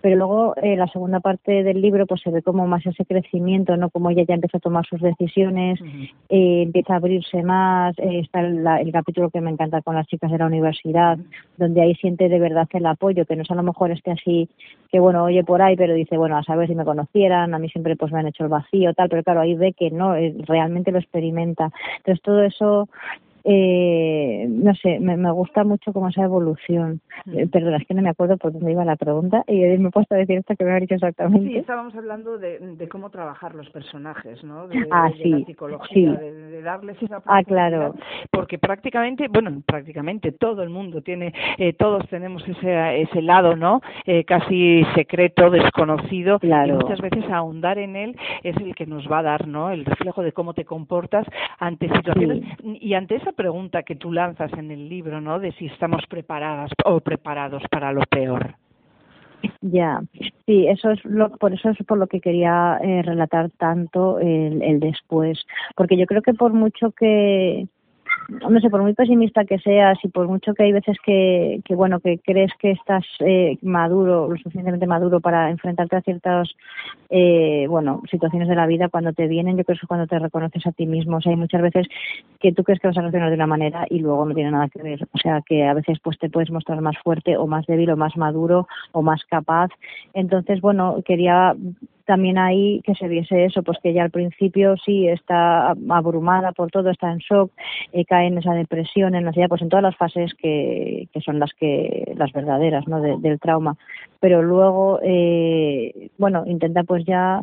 Pero 0.02 0.16
luego 0.16 0.54
eh, 0.62 0.76
la 0.76 0.86
segunda 0.88 1.20
parte 1.20 1.64
del 1.64 1.80
libro 1.80 2.06
pues 2.06 2.20
se 2.20 2.30
ve 2.30 2.42
como 2.42 2.66
más 2.66 2.84
ese 2.86 3.04
crecimiento, 3.06 3.76
¿no? 3.76 3.88
Como 3.90 4.10
ella 4.10 4.24
ya 4.28 4.34
empieza 4.34 4.58
a 4.58 4.60
tomar 4.60 4.86
sus 4.86 5.00
decisiones, 5.00 5.80
eh, 6.28 6.62
empieza 6.62 6.92
a 6.92 6.96
abrirse 6.96 7.42
más, 7.42 7.96
está 7.98 8.40
el, 8.40 8.92
capítulo 8.92 9.30
que 9.30 9.40
me 9.40 9.50
encanta 9.50 9.80
con 9.80 9.94
las 9.94 10.06
chicas 10.06 10.30
de 10.30 10.36
la 10.36 10.46
universidad, 10.46 11.18
donde 11.56 11.80
ahí 11.80 11.94
siente 11.94 12.28
de 12.28 12.38
verdad 12.38 12.68
el 12.72 12.84
apoyo, 12.84 13.24
que 13.24 13.36
no 13.36 13.42
es 13.42 13.50
a 13.50 13.54
lo 13.54 13.62
mejor 13.62 13.90
esté 13.90 14.10
así, 14.10 14.50
que 14.90 15.00
bueno, 15.00 15.24
oye 15.24 15.44
por 15.44 15.62
ahí, 15.62 15.76
pero 15.76 15.94
dice, 15.94 16.18
bueno, 16.18 16.36
a 16.36 16.42
saber 16.42 16.68
si 16.68 16.74
me 16.74 16.84
conocieran, 16.84 17.54
a 17.54 17.58
mí 17.58 17.70
siempre 17.70 17.96
pues 17.96 18.12
me 18.12 18.18
han 18.18 18.26
hecho 18.26 18.44
el 18.44 18.50
vacío, 18.50 18.92
tal, 18.92 19.08
pero 19.08 19.22
claro, 19.22 19.40
ahí 19.40 19.54
ve 19.54 19.72
que 19.72 19.90
no, 19.90 20.14
realmente 20.46 20.92
lo 20.92 20.98
experimenta. 20.98 21.70
Entonces 21.98 22.22
todo 22.22 22.42
eso 22.42 22.88
eh, 23.44 24.46
no 24.48 24.74
sé, 24.74 25.00
me, 25.00 25.16
me, 25.16 25.30
gusta 25.32 25.64
mucho 25.64 25.92
como 25.92 26.08
esa 26.08 26.22
evolución. 26.22 27.00
Mm. 27.26 27.38
Eh, 27.38 27.46
perdona, 27.48 27.78
es 27.78 27.86
que 27.86 27.94
no 27.94 28.02
me 28.02 28.10
acuerdo 28.10 28.36
por 28.36 28.52
dónde 28.52 28.72
iba 28.72 28.84
la 28.84 28.96
pregunta 28.96 29.44
y 29.46 29.60
me 29.60 29.88
he 29.88 29.90
puesto 29.90 30.14
a 30.14 30.18
decir 30.18 30.38
esto 30.38 30.54
que 30.56 30.64
me 30.64 30.72
ha 30.72 30.80
dicho 30.80 30.94
exactamente. 30.94 31.48
Sí, 31.48 31.56
estábamos 31.56 31.94
hablando 31.94 32.38
de, 32.38 32.58
de 32.58 32.88
cómo 32.88 33.10
trabajar 33.10 33.54
los 33.54 33.68
personajes, 33.70 34.42
¿no? 34.44 34.68
De, 34.68 34.86
ah, 34.90 35.10
de 35.16 35.28
la 35.28 35.44
psicología, 35.44 36.12
de, 36.12 36.62
darles 36.62 37.02
esa 37.02 37.22
Ah, 37.26 37.42
claro. 37.42 37.94
Porque 38.30 38.58
prácticamente, 38.58 39.28
bueno, 39.28 39.62
prácticamente 39.66 40.32
todo 40.32 40.62
el 40.62 40.70
mundo 40.70 41.02
tiene, 41.02 41.32
eh, 41.58 41.72
todos 41.72 42.06
tenemos 42.08 42.46
ese, 42.46 43.02
ese 43.02 43.22
lado, 43.22 43.56
¿no? 43.56 43.80
Eh, 44.06 44.24
casi 44.24 44.84
secreto, 44.94 45.50
desconocido. 45.50 46.38
Claro. 46.38 46.74
Y 46.74 46.84
muchas 46.84 47.00
veces 47.00 47.24
ahondar 47.30 47.78
en 47.78 47.96
él 47.96 48.16
es 48.42 48.56
el 48.56 48.74
que 48.74 48.86
nos 48.86 49.10
va 49.10 49.18
a 49.18 49.22
dar, 49.22 49.48
¿no? 49.48 49.70
El 49.70 49.84
reflejo 49.84 50.22
de 50.22 50.32
cómo 50.32 50.54
te 50.54 50.64
comportas 50.64 51.26
ante 51.58 51.88
situaciones 51.88 52.42
y 52.62 52.94
ante 52.94 53.16
esa 53.16 53.31
pregunta 53.32 53.82
que 53.82 53.96
tú 53.96 54.12
lanzas 54.12 54.52
en 54.54 54.70
el 54.70 54.88
libro, 54.88 55.20
¿no? 55.20 55.38
De 55.38 55.52
si 55.52 55.66
estamos 55.66 56.04
preparadas 56.08 56.70
o 56.84 57.00
preparados 57.00 57.62
para 57.70 57.92
lo 57.92 58.02
peor. 58.02 58.54
Ya, 59.60 60.00
sí, 60.46 60.66
eso 60.68 60.90
es 60.90 61.04
lo, 61.04 61.30
por 61.30 61.52
eso 61.52 61.70
es 61.70 61.78
por 61.86 61.98
lo 61.98 62.06
que 62.06 62.20
quería 62.20 62.78
eh, 62.82 63.02
relatar 63.02 63.50
tanto 63.58 64.18
el, 64.20 64.62
el 64.62 64.80
después, 64.80 65.38
porque 65.76 65.96
yo 65.96 66.06
creo 66.06 66.22
que 66.22 66.34
por 66.34 66.52
mucho 66.52 66.92
que 66.92 67.66
no 68.28 68.60
sé, 68.60 68.70
por 68.70 68.82
muy 68.82 68.94
pesimista 68.94 69.44
que 69.44 69.58
seas 69.58 69.98
y 70.02 70.08
por 70.08 70.28
mucho 70.28 70.54
que 70.54 70.64
hay 70.64 70.72
veces 70.72 70.96
que, 71.04 71.60
que 71.64 71.74
bueno, 71.74 72.00
que 72.00 72.18
crees 72.18 72.52
que 72.58 72.70
estás 72.72 73.04
eh, 73.20 73.58
maduro, 73.62 74.28
lo 74.28 74.36
suficientemente 74.36 74.86
maduro 74.86 75.20
para 75.20 75.50
enfrentarte 75.50 75.96
a 75.96 76.02
ciertas, 76.02 76.48
eh, 77.10 77.66
bueno, 77.68 78.02
situaciones 78.10 78.48
de 78.48 78.54
la 78.54 78.66
vida, 78.66 78.88
cuando 78.88 79.12
te 79.12 79.26
vienen, 79.26 79.56
yo 79.56 79.64
creo 79.64 79.76
que 79.76 79.84
es 79.84 79.88
cuando 79.88 80.06
te 80.06 80.18
reconoces 80.18 80.66
a 80.66 80.72
ti 80.72 80.86
mismo. 80.86 81.18
Hay 81.24 81.36
muchas 81.36 81.62
veces 81.62 81.86
que 82.40 82.52
tú 82.52 82.64
crees 82.64 82.80
que 82.80 82.88
vas 82.88 82.96
a 82.96 83.00
reaccionar 83.00 83.30
de 83.30 83.36
una 83.36 83.46
manera 83.46 83.86
y 83.88 83.98
luego 83.98 84.24
no 84.24 84.34
tiene 84.34 84.50
nada 84.50 84.68
que 84.68 84.82
ver. 84.82 85.06
O 85.12 85.18
sea, 85.18 85.42
que 85.42 85.64
a 85.64 85.74
veces 85.74 85.98
pues 86.02 86.18
te 86.18 86.30
puedes 86.30 86.50
mostrar 86.50 86.80
más 86.80 86.96
fuerte 87.02 87.36
o 87.36 87.46
más 87.46 87.66
débil 87.66 87.90
o 87.90 87.96
más 87.96 88.16
maduro 88.16 88.66
o 88.92 89.02
más 89.02 89.24
capaz. 89.24 89.70
Entonces, 90.14 90.60
bueno, 90.60 90.96
quería 91.04 91.54
también 92.04 92.38
ahí 92.38 92.80
que 92.84 92.94
se 92.94 93.08
viese 93.08 93.44
eso, 93.44 93.62
pues 93.62 93.78
que 93.82 93.90
ella 93.90 94.04
al 94.04 94.10
principio 94.10 94.76
sí 94.84 95.08
está 95.08 95.70
abrumada 95.70 96.52
por 96.52 96.70
todo, 96.70 96.90
está 96.90 97.12
en 97.12 97.18
shock, 97.18 97.50
eh, 97.92 98.04
cae 98.04 98.26
en 98.26 98.38
esa 98.38 98.52
depresión, 98.52 99.14
en 99.14 99.30
ya 99.32 99.48
pues 99.48 99.62
en 99.62 99.68
todas 99.68 99.82
las 99.82 99.96
fases 99.96 100.32
que, 100.34 101.08
que 101.12 101.20
son 101.20 101.38
las 101.38 101.52
que 101.54 102.12
las 102.16 102.32
verdaderas, 102.32 102.86
¿no? 102.86 103.00
del 103.00 103.40
trauma. 103.40 103.76
Pero 104.20 104.42
luego, 104.42 105.00
eh, 105.02 106.10
bueno, 106.18 106.44
intenta 106.46 106.84
pues 106.84 107.04
ya 107.04 107.42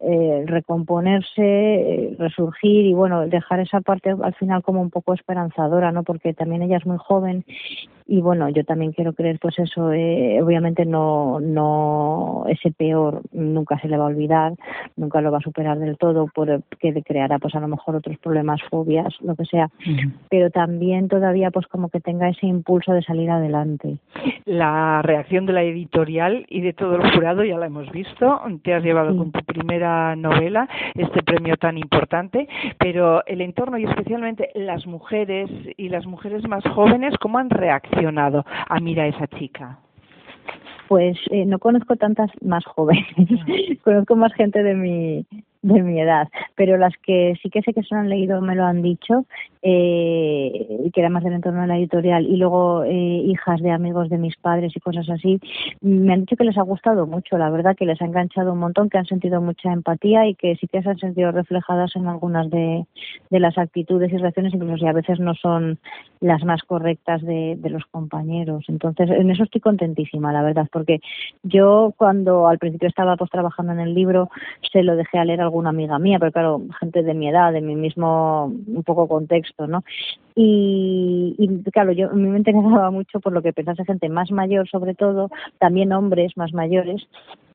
eh, 0.00 0.44
recomponerse, 0.46 2.14
resurgir 2.18 2.86
y 2.86 2.94
bueno, 2.94 3.26
dejar 3.26 3.60
esa 3.60 3.80
parte 3.80 4.10
al 4.10 4.34
final 4.34 4.62
como 4.62 4.80
un 4.80 4.90
poco 4.90 5.14
esperanzadora, 5.14 5.90
¿no? 5.92 6.02
Porque 6.02 6.34
también 6.34 6.62
ella 6.62 6.76
es 6.76 6.86
muy 6.86 6.98
joven 6.98 7.44
y 8.10 8.22
bueno, 8.22 8.48
yo 8.48 8.64
también 8.64 8.92
quiero 8.92 9.12
creer 9.12 9.38
pues 9.38 9.58
eso, 9.58 9.92
eh, 9.92 10.40
obviamente 10.42 10.86
no, 10.86 11.40
no, 11.40 12.44
ese 12.48 12.72
peor 12.72 13.20
nunca 13.32 13.78
se 13.80 13.86
le 13.86 13.98
va 13.98 14.04
a 14.04 14.08
olvidar, 14.08 14.54
nunca 14.96 15.20
lo 15.20 15.30
va 15.30 15.38
a 15.38 15.42
superar 15.42 15.78
del 15.78 15.98
todo 15.98 16.26
porque 16.34 16.62
le 16.90 17.02
creará 17.02 17.38
pues 17.38 17.54
a 17.54 17.60
lo 17.60 17.68
mejor 17.68 17.96
otros 17.96 18.16
problemas, 18.16 18.62
fobias, 18.70 19.14
lo 19.20 19.36
que 19.36 19.44
sea, 19.44 19.68
pero 20.30 20.50
también 20.50 21.08
todavía 21.08 21.50
pues 21.50 21.66
como 21.66 21.90
que 21.90 22.00
tenga 22.00 22.30
ese 22.30 22.46
impulso 22.46 22.94
de 22.94 23.02
salir 23.02 23.30
adelante. 23.30 23.98
La 24.46 25.02
reacción 25.02 25.44
de 25.44 25.52
la 25.52 25.62
editorial 25.62 26.46
y 26.48 26.62
de 26.62 26.72
todo 26.72 26.96
el 26.96 27.12
jurado 27.12 27.44
ya 27.44 27.58
la 27.58 27.66
hemos 27.66 27.90
visto, 27.92 28.40
te 28.62 28.72
has 28.72 28.82
llevado 28.82 29.14
con 29.18 29.32
tu 29.32 29.44
primera 29.44 30.16
novela 30.16 30.66
este 30.94 31.22
premio 31.22 31.58
tan 31.58 31.76
importante, 31.76 32.48
pero 32.78 33.22
el 33.26 33.42
entorno 33.42 33.76
y 33.76 33.84
especialmente 33.84 34.48
las 34.54 34.86
mujeres 34.86 35.50
y 35.76 35.90
las 35.90 36.06
mujeres 36.06 36.48
más 36.48 36.64
jóvenes, 36.64 37.12
¿cómo 37.20 37.36
han 37.36 37.50
reaccionado? 37.50 37.97
A 38.06 38.80
Mira 38.80 39.06
esa 39.06 39.26
chica? 39.26 39.78
Pues 40.88 41.18
eh, 41.30 41.44
no 41.44 41.58
conozco 41.58 41.96
tantas 41.96 42.30
más 42.42 42.64
jóvenes, 42.64 43.04
conozco 43.84 44.16
más 44.16 44.32
gente 44.32 44.62
de 44.62 44.74
mi 44.74 45.26
de 45.62 45.82
mi 45.82 46.00
edad, 46.00 46.28
pero 46.54 46.76
las 46.76 46.94
que 46.98 47.34
sí 47.42 47.50
que 47.50 47.62
sé 47.62 47.74
que 47.74 47.82
se 47.82 47.94
lo 47.94 48.00
han 48.00 48.08
leído 48.08 48.40
me 48.40 48.54
lo 48.54 48.64
han 48.64 48.80
dicho, 48.80 49.26
eh, 49.62 50.88
que 50.92 51.00
era 51.00 51.10
más 51.10 51.24
del 51.24 51.32
entorno 51.32 51.62
de 51.62 51.66
la 51.66 51.78
editorial, 51.78 52.26
y 52.26 52.36
luego 52.36 52.84
eh, 52.84 52.92
hijas 53.26 53.60
de 53.60 53.72
amigos 53.72 54.08
de 54.08 54.18
mis 54.18 54.36
padres 54.36 54.72
y 54.76 54.80
cosas 54.80 55.08
así, 55.10 55.40
me 55.80 56.12
han 56.12 56.20
dicho 56.20 56.36
que 56.36 56.44
les 56.44 56.56
ha 56.56 56.62
gustado 56.62 57.06
mucho, 57.06 57.36
la 57.38 57.50
verdad 57.50 57.76
que 57.76 57.86
les 57.86 58.00
ha 58.00 58.04
enganchado 58.04 58.52
un 58.52 58.60
montón, 58.60 58.88
que 58.88 58.98
han 58.98 59.06
sentido 59.06 59.40
mucha 59.40 59.72
empatía 59.72 60.26
y 60.26 60.34
que 60.34 60.54
sí 60.56 60.68
que 60.68 60.82
se 60.82 60.90
han 60.90 60.98
sentido 60.98 61.32
reflejadas 61.32 61.94
en 61.96 62.06
algunas 62.06 62.50
de, 62.50 62.86
de 63.30 63.40
las 63.40 63.58
actitudes 63.58 64.12
y 64.12 64.16
reacciones, 64.16 64.54
incluso 64.54 64.78
si 64.78 64.86
a 64.86 64.92
veces 64.92 65.18
no 65.18 65.34
son 65.34 65.78
las 66.20 66.44
más 66.44 66.62
correctas 66.62 67.22
de, 67.22 67.56
de 67.58 67.70
los 67.70 67.84
compañeros. 67.86 68.64
Entonces, 68.68 69.10
en 69.10 69.30
eso 69.30 69.44
estoy 69.44 69.60
contentísima, 69.60 70.32
la 70.32 70.42
verdad, 70.42 70.68
porque 70.72 71.00
yo 71.42 71.94
cuando 71.96 72.48
al 72.48 72.58
principio 72.58 72.88
estaba 72.88 73.16
pues 73.16 73.30
trabajando 73.30 73.72
en 73.72 73.80
el 73.80 73.94
libro, 73.94 74.30
se 74.72 74.82
lo 74.82 74.96
dejé 74.96 75.18
a 75.18 75.24
leer 75.24 75.40
alguna 75.40 75.70
amiga 75.70 75.98
mía, 75.98 76.18
pero 76.18 76.32
claro, 76.32 76.62
gente 76.80 77.02
de 77.02 77.14
mi 77.14 77.28
edad, 77.28 77.52
de 77.52 77.60
mi 77.60 77.76
mismo 77.76 78.46
un 78.46 78.82
poco 78.84 79.08
contexto, 79.08 79.66
¿no? 79.66 79.84
Y, 80.34 81.34
claro, 81.72 81.92
yo 81.92 82.10
a 82.10 82.14
mí 82.14 82.28
me 82.28 82.38
interesaba 82.38 82.90
mucho 82.90 83.20
por 83.20 83.32
lo 83.32 83.42
que 83.42 83.52
pensase 83.52 83.84
gente 83.84 84.08
más 84.08 84.30
mayor, 84.30 84.68
sobre 84.68 84.94
todo, 84.94 85.30
también 85.58 85.92
hombres 85.92 86.36
más 86.36 86.52
mayores 86.52 87.08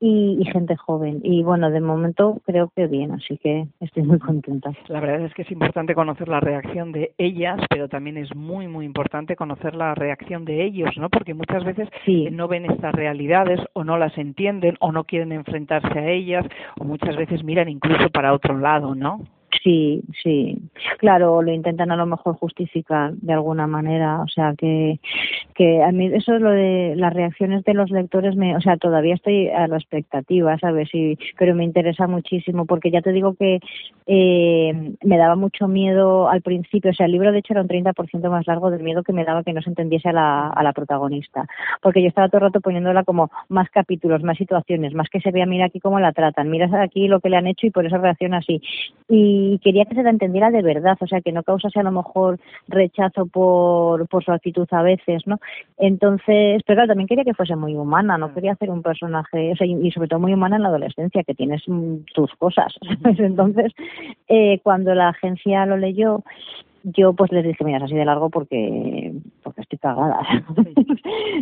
y, 0.06 0.44
gente 0.52 0.76
joven. 0.76 1.22
Y 1.24 1.44
bueno, 1.44 1.72
de 1.72 1.80
momento 1.80 2.42
creo 2.46 2.70
que 2.76 2.88
bien, 2.88 3.14
así 3.14 3.38
que 3.38 3.68
estoy 3.80 4.04
muy 4.04 4.20
contenta. 4.20 4.72
La 4.90 5.00
verdad 5.00 5.22
es 5.22 5.34
que 5.34 5.44
es 5.44 5.52
importante 5.52 5.96
conocer 5.96 6.28
la 6.28 6.42
reacción 6.42 6.92
de 6.92 7.14
ellas, 7.18 7.62
pero 7.70 7.88
también 7.88 8.18
es 8.18 8.36
muy, 8.36 8.68
muy 8.68 8.86
importante 8.86 9.38
conocer 9.38 9.76
la 9.76 9.96
reacción 9.96 10.44
de 10.44 10.66
ellos, 10.66 10.90
¿no? 10.98 11.10
Porque 11.10 11.34
muchas 11.34 11.64
veces 11.64 11.88
no 12.32 12.50
ven 12.50 12.66
estas 12.66 12.94
realidades 12.94 13.62
o 13.72 13.86
no 13.86 13.98
las 13.98 14.18
entienden 14.18 14.76
o 14.82 14.92
no 14.92 15.06
quieren 15.06 15.32
enfrentarse 15.32 15.98
a 15.98 16.10
ellas 16.10 16.46
o 16.78 16.84
muchas 16.84 17.16
veces 17.16 17.42
miran 17.44 17.70
incluso 17.70 18.10
para 18.10 18.34
otro 18.34 18.58
lado, 18.58 18.96
¿no? 18.96 19.22
Sí, 19.62 20.02
sí. 20.24 20.58
Claro, 20.98 21.42
lo 21.42 21.52
intentan 21.52 21.92
a 21.92 21.96
lo 21.96 22.06
mejor 22.06 22.36
justificar 22.36 23.14
de 23.14 23.34
alguna 23.34 23.68
manera. 23.68 24.22
O 24.22 24.28
sea, 24.28 24.54
que, 24.58 25.00
que 25.54 25.84
a 25.84 25.92
mí 25.92 26.08
eso 26.08 26.36
es 26.36 26.42
lo 26.42 26.50
de 26.50 26.96
las 26.96 27.14
reacciones 27.14 27.64
de 27.64 27.74
los 27.74 27.92
lectores. 27.92 28.36
Me, 28.36 28.56
o 28.56 28.62
sea, 28.62 28.78
todavía 28.78 29.16
estoy 29.16 29.50
a 29.50 29.68
la 29.68 29.78
expectativa, 29.78 30.58
¿sabes? 30.60 30.90
Y, 30.94 31.18
pero 31.38 31.56
me 31.56 31.64
interesa 31.64 32.08
muchísimo 32.08 32.66
porque 32.66 32.90
ya 32.90 33.02
te 33.02 33.12
digo 33.12 33.36
que 33.36 33.60
eh, 34.08 34.94
me 35.04 35.18
daba 35.18 35.36
mucho 35.36 35.68
miedo 35.68 36.30
al 36.30 36.42
principio. 36.42 36.92
O 36.92 36.94
sea, 36.94 37.06
el 37.06 37.12
libro 37.12 37.32
de 37.32 37.40
hecho 37.40 37.54
era 37.54 37.62
un 37.62 37.68
30% 37.68 38.30
más 38.30 38.48
largo 38.48 38.72
del 38.72 38.84
miedo 38.84 39.04
que 39.04 39.14
me 39.14 39.26
daba 39.26 39.44
que 39.44 39.54
no 39.54 39.62
se 39.62 39.70
entendiese 39.70 40.10
a 40.10 40.14
la, 40.14 40.48
a 40.50 40.64
la 40.64 40.74
protagonista. 40.74 41.48
Porque 41.82 42.02
yo 42.02 42.08
estaba 42.08 42.30
todo 42.30 42.40
el 42.40 42.46
rato 42.46 42.62
poniéndola 42.62 43.04
como 43.04 43.30
más 43.50 43.70
capítulos, 43.70 44.24
más 44.24 44.38
situaciones, 44.38 44.94
más 44.94 45.10
que 45.10 45.22
se 45.22 45.32
vea, 45.32 45.46
mira 45.46 45.66
aquí 45.66 45.80
cómo 45.80 46.00
la 46.00 46.14
tratan, 46.14 46.50
mira 46.50 46.70
aquí 46.82 47.08
lo 47.08 47.20
que 47.20 47.30
le 47.30 47.38
han 47.38 47.48
hecho 47.48 47.68
y 47.68 47.72
por 47.72 47.86
eso 47.86 47.98
reacciona 47.98 48.38
así. 48.38 48.62
Y 49.10 49.43
y 49.44 49.60
quería 49.60 49.86
que 49.86 49.96
se 49.96 50.04
la 50.04 50.10
entendiera 50.10 50.52
de 50.52 50.62
verdad, 50.62 50.98
o 51.00 51.08
sea, 51.08 51.22
que 51.22 51.32
no 51.32 51.44
causase 51.44 51.80
a 51.80 51.84
lo 51.84 51.92
mejor 51.92 52.40
rechazo 52.68 53.26
por, 53.26 54.08
por 54.08 54.24
su 54.24 54.32
actitud 54.32 54.68
a 54.72 54.82
veces, 54.82 55.26
¿no? 55.26 55.40
Entonces, 55.78 56.62
pero 56.66 56.78
claro, 56.78 56.88
también 56.88 57.08
quería 57.08 57.26
que 57.26 57.34
fuese 57.34 57.56
muy 57.56 57.76
humana, 57.76 58.18
no 58.18 58.34
quería 58.34 58.54
hacer 58.54 58.70
un 58.70 58.82
personaje, 58.82 59.52
o 59.52 59.56
sea, 59.56 59.68
y, 59.68 59.92
sobre 59.92 60.08
todo 60.08 60.20
muy 60.20 60.34
humana 60.34 60.56
en 60.56 60.64
la 60.64 60.70
adolescencia, 60.70 61.24
que 61.24 61.36
tienes 61.36 61.64
tus 62.14 62.32
cosas, 62.38 62.74
Entonces, 63.04 63.74
eh, 64.28 64.60
cuando 64.64 64.94
la 64.96 65.10
agencia 65.10 65.66
lo 65.66 65.78
leyó, 65.78 66.24
yo 66.84 67.14
pues 67.14 67.32
les 67.32 67.46
dije, 67.46 67.64
mira, 67.64 67.78
es 67.78 67.84
así 67.86 67.96
de 67.96 68.06
largo 68.06 68.30
porque, 68.30 69.14
porque 69.84 70.00
estoy 70.00 70.16
cagada. 70.16 70.20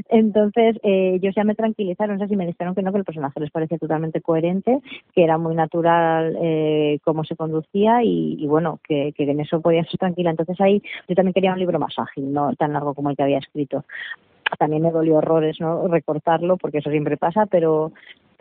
Entonces, 0.10 0.78
eh, 0.84 1.16
ellos 1.16 1.34
ya 1.36 1.44
me 1.44 1.56
tranquilizaron, 1.56 2.16
o 2.16 2.28
sea, 2.28 2.38
me 2.38 2.48
dijeron 2.48 2.76
que 2.76 2.82
no, 2.82 2.92
que 2.92 2.98
el 3.00 3.06
personaje 3.06 3.40
les 3.40 3.52
parecía 3.52 3.78
totalmente 3.78 4.22
coherente, 4.22 4.80
que 5.14 5.24
era 5.24 5.38
muy 5.38 5.56
natural 5.56 6.38
eh, 6.42 7.00
cómo 7.04 7.24
se 7.24 7.36
conducía 7.36 8.04
y, 8.04 8.46
bueno, 8.48 8.80
que, 8.88 9.14
que 9.16 9.24
en 9.24 9.40
eso 9.40 9.62
podía 9.62 9.84
ser 9.86 10.00
tranquila. 10.00 10.32
Entonces 10.32 10.60
ahí 10.62 10.82
yo 11.08 11.16
también 11.16 11.34
quería 11.34 11.54
un 11.54 11.60
libro 11.60 11.80
más 11.80 11.98
ágil, 11.98 12.34
no 12.34 12.54
tan 12.56 12.74
largo 12.74 12.94
como 12.94 13.10
el 13.10 13.16
que 13.16 13.24
había 13.24 13.40
escrito 13.40 13.86
también 14.58 14.84
me 14.84 14.92
dolió 14.92 15.18
horrores 15.18 15.60
no 15.60 15.88
recortarlo 15.88 16.58
porque 16.58 16.80
eso 16.80 16.90
siempre 16.90 17.18
pasa 17.18 17.46
pero 17.46 17.92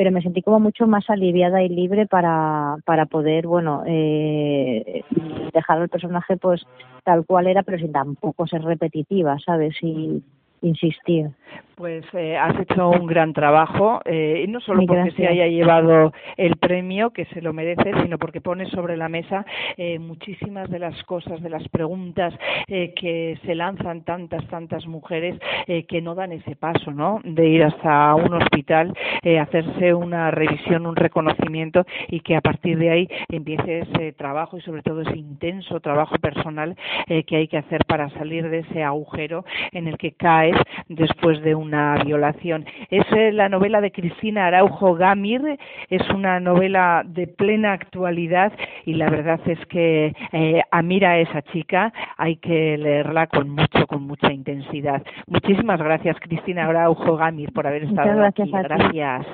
pero 0.00 0.12
me 0.12 0.22
sentí 0.22 0.40
como 0.40 0.58
mucho 0.60 0.86
más 0.86 1.10
aliviada 1.10 1.62
y 1.62 1.68
libre 1.68 2.06
para, 2.06 2.76
para 2.86 3.04
poder, 3.04 3.46
bueno, 3.46 3.82
eh, 3.86 5.04
dejar 5.52 5.76
al 5.76 5.90
personaje 5.90 6.38
pues 6.38 6.62
tal 7.04 7.26
cual 7.26 7.48
era, 7.48 7.62
pero 7.62 7.76
sin 7.76 7.92
tampoco 7.92 8.46
ser 8.46 8.62
repetitiva, 8.62 9.36
¿sabes? 9.44 9.74
Y 9.82 10.22
insistir. 10.62 11.32
Pues 11.80 12.04
eh, 12.12 12.36
has 12.36 12.60
hecho 12.60 12.90
un 12.90 13.06
gran 13.06 13.32
trabajo, 13.32 14.02
eh, 14.04 14.44
no 14.50 14.60
solo 14.60 14.82
porque 14.86 15.12
se 15.12 15.26
haya 15.26 15.46
llevado 15.46 16.12
el 16.36 16.58
premio, 16.58 17.08
que 17.08 17.24
se 17.24 17.40
lo 17.40 17.54
merece, 17.54 17.90
sino 18.02 18.18
porque 18.18 18.42
pone 18.42 18.66
sobre 18.66 18.98
la 18.98 19.08
mesa 19.08 19.46
eh, 19.78 19.98
muchísimas 19.98 20.68
de 20.68 20.78
las 20.78 21.02
cosas, 21.04 21.40
de 21.40 21.48
las 21.48 21.66
preguntas 21.70 22.34
eh, 22.68 22.92
que 22.94 23.38
se 23.46 23.54
lanzan 23.54 24.04
tantas, 24.04 24.46
tantas 24.48 24.86
mujeres 24.86 25.40
eh, 25.66 25.84
que 25.84 26.02
no 26.02 26.14
dan 26.14 26.32
ese 26.32 26.54
paso, 26.54 26.90
¿no? 26.90 27.18
De 27.24 27.48
ir 27.48 27.64
hasta 27.64 28.14
un 28.14 28.34
hospital, 28.34 28.92
hacerse 29.40 29.94
una 29.94 30.30
revisión, 30.30 30.86
un 30.86 30.96
reconocimiento 30.96 31.86
y 32.08 32.20
que 32.20 32.36
a 32.36 32.42
partir 32.42 32.76
de 32.76 32.90
ahí 32.90 33.08
empiece 33.30 33.78
ese 33.78 34.12
trabajo 34.12 34.58
y 34.58 34.60
sobre 34.60 34.82
todo 34.82 35.00
ese 35.00 35.16
intenso 35.16 35.80
trabajo 35.80 36.16
personal 36.18 36.76
que 37.06 37.36
hay 37.36 37.48
que 37.48 37.56
hacer 37.56 37.86
para 37.86 38.10
salir 38.10 38.50
de 38.50 38.58
ese 38.58 38.82
agujero 38.82 39.46
en 39.72 39.88
el 39.88 39.96
que 39.96 40.12
caes 40.12 40.56
después 40.88 41.40
de 41.40 41.54
un 41.54 41.69
una 41.70 42.02
violación. 42.04 42.64
Es 42.90 43.04
eh, 43.12 43.30
la 43.32 43.48
novela 43.48 43.80
de 43.80 43.92
Cristina 43.92 44.46
Araujo 44.46 44.94
Gamir, 44.94 45.58
es 45.88 46.02
una 46.10 46.40
novela 46.40 47.02
de 47.06 47.28
plena 47.28 47.72
actualidad 47.72 48.52
y 48.84 48.94
la 48.94 49.08
verdad 49.08 49.40
es 49.46 49.64
que 49.66 50.12
eh, 50.32 50.62
a 50.70 50.82
mira 50.82 51.10
a 51.10 51.18
esa 51.18 51.42
chica 51.42 51.92
hay 52.16 52.36
que 52.36 52.76
leerla 52.76 53.28
con 53.28 53.50
mucho, 53.50 53.86
con 53.86 54.02
mucha 54.02 54.32
intensidad. 54.32 55.02
Muchísimas 55.28 55.78
gracias 55.80 56.16
Cristina 56.20 56.66
Araujo 56.66 57.16
Gamir 57.16 57.52
por 57.52 57.66
haber 57.68 57.84
estado 57.84 58.16
gracias 58.16 58.48
aquí. 58.52 58.62
Gracias. 58.64 59.26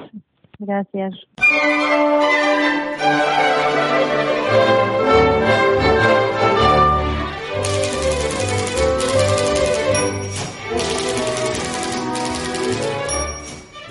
Gracias. 0.59 1.15